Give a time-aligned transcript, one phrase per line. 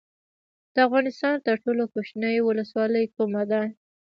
[0.73, 3.61] د افغانستان تر ټولو کوچنۍ ولسوالۍ کومه ده؟